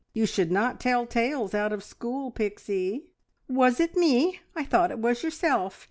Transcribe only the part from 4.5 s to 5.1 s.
I thought it